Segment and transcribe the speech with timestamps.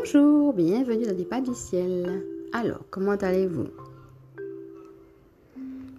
[0.00, 2.22] Bonjour, bienvenue dans les pas du ciel.
[2.52, 3.66] Alors, comment allez-vous?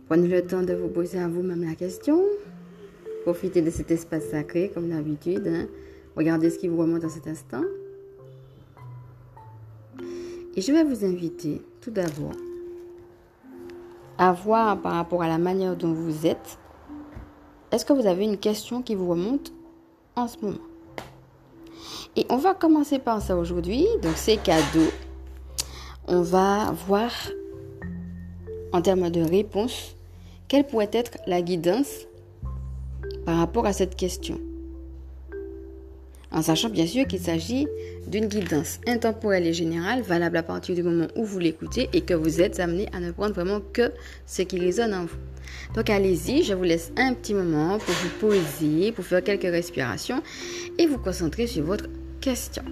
[0.07, 2.23] Prenez le temps de vous poser à vous-même la question.
[3.23, 5.45] Profitez de cet espace sacré comme d'habitude.
[5.47, 5.67] Hein.
[6.15, 7.63] Regardez ce qui vous remonte à cet instant.
[10.55, 12.31] Et je vais vous inviter tout d'abord
[14.17, 16.57] à voir par rapport à la manière dont vous êtes.
[17.73, 19.51] Est-ce que vous avez une question qui vous remonte
[20.15, 20.68] en ce moment?
[22.15, 23.87] Et on va commencer par ça aujourd'hui.
[24.01, 24.89] Donc c'est cadeau.
[26.07, 27.11] On va voir
[28.71, 29.95] en termes de réponse
[30.47, 32.07] quelle pourrait être la guidance
[33.25, 34.39] par rapport à cette question
[36.31, 37.67] En sachant bien sûr qu'il s'agit
[38.07, 42.15] d'une guidance intemporelle et générale, valable à partir du moment où vous l'écoutez et que
[42.15, 43.91] vous êtes amené à ne prendre vraiment que
[44.25, 45.17] ce qui résonne en vous.
[45.75, 50.21] Donc allez-y, je vous laisse un petit moment pour vous poser, pour faire quelques respirations
[50.77, 51.85] et vous concentrer sur votre
[52.19, 52.63] question.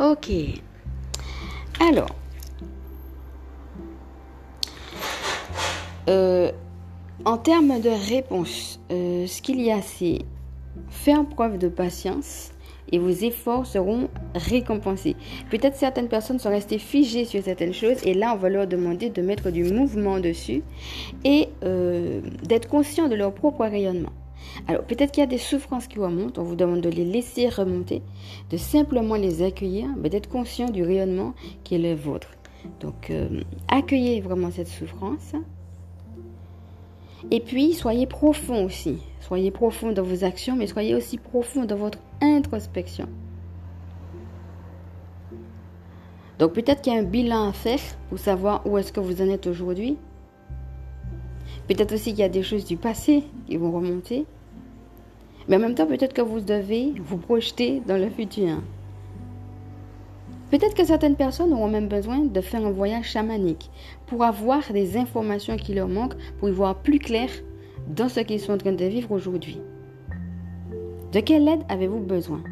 [0.00, 0.30] Ok.
[1.78, 2.16] Alors.
[6.08, 6.50] Euh,
[7.24, 10.18] en termes de réponse, euh, ce qu'il y a, c'est
[10.88, 12.52] faire preuve de patience
[12.92, 15.16] et vos efforts seront récompensés.
[15.50, 19.10] Peut-être certaines personnes sont restées figées sur certaines choses et là, on va leur demander
[19.10, 20.62] de mettre du mouvement dessus
[21.24, 24.12] et euh, d'être conscient de leur propre rayonnement.
[24.66, 27.48] Alors peut-être qu'il y a des souffrances qui remontent, on vous demande de les laisser
[27.48, 28.02] remonter,
[28.50, 32.28] de simplement les accueillir, mais d'être conscient du rayonnement qui est le vôtre.
[32.80, 35.34] Donc euh, accueillez vraiment cette souffrance.
[37.30, 38.98] Et puis soyez profond aussi.
[39.20, 43.06] Soyez profond dans vos actions, mais soyez aussi profond dans votre introspection.
[46.38, 49.20] Donc peut-être qu'il y a un bilan à faire pour savoir où est-ce que vous
[49.20, 49.98] en êtes aujourd'hui.
[51.68, 54.24] Peut-être aussi qu'il y a des choses du passé qui vont remonter.
[55.48, 58.62] Mais en même temps, peut-être que vous devez vous projeter dans le futur.
[60.50, 63.70] Peut-être que certaines personnes auront même besoin de faire un voyage chamanique
[64.06, 67.28] pour avoir des informations qui leur manquent, pour y voir plus clair
[67.88, 69.60] dans ce qu'ils sont en train de vivre aujourd'hui.
[71.12, 72.42] De quelle aide avez-vous besoin?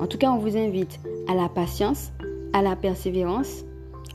[0.00, 2.12] En tout cas, on vous invite à la patience,
[2.52, 3.64] à la persévérance,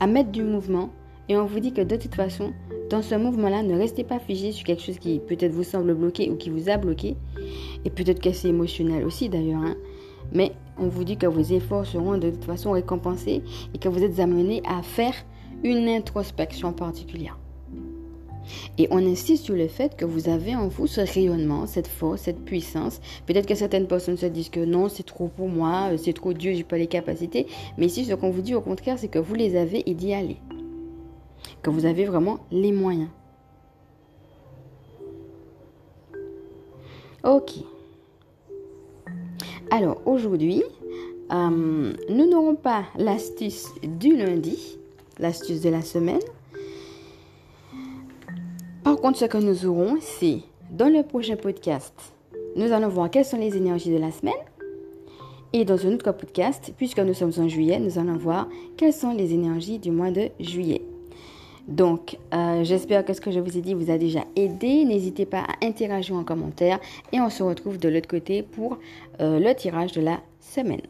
[0.00, 0.90] à mettre du mouvement
[1.28, 2.52] et on vous dit que de toute façon,
[2.90, 6.28] dans ce mouvement-là, ne restez pas figé sur quelque chose qui peut-être vous semble bloqué
[6.28, 7.16] ou qui vous a bloqué.
[7.84, 9.62] Et peut-être que émotionnel aussi d'ailleurs.
[9.62, 9.76] Hein.
[10.32, 13.42] Mais on vous dit que vos efforts seront de toute façon récompensés
[13.74, 15.14] et que vous êtes amené à faire
[15.62, 17.38] une introspection particulière.
[18.78, 22.22] Et on insiste sur le fait que vous avez en vous ce rayonnement, cette force,
[22.22, 23.00] cette puissance.
[23.26, 26.54] Peut-être que certaines personnes se disent que non, c'est trop pour moi, c'est trop Dieu,
[26.54, 27.46] j'ai pas les capacités.
[27.78, 30.14] Mais ici, ce qu'on vous dit au contraire, c'est que vous les avez et d'y
[30.14, 30.38] aller
[31.62, 33.08] que vous avez vraiment les moyens.
[37.22, 37.52] Ok.
[39.70, 40.64] Alors aujourd'hui,
[41.32, 44.78] euh, nous n'aurons pas l'astuce du lundi,
[45.20, 46.20] l'astuce de la semaine.
[48.82, 50.38] Par contre, ce que nous aurons, c'est
[50.72, 51.94] dans le prochain podcast,
[52.56, 54.34] nous allons voir quelles sont les énergies de la semaine.
[55.52, 59.12] Et dans un autre podcast, puisque nous sommes en juillet, nous allons voir quelles sont
[59.12, 60.82] les énergies du mois de juillet.
[61.70, 64.84] Donc, euh, j'espère que ce que je vous ai dit vous a déjà aidé.
[64.84, 66.80] N'hésitez pas à interagir en commentaire
[67.12, 68.78] et on se retrouve de l'autre côté pour
[69.20, 70.82] euh, le tirage de la semaine.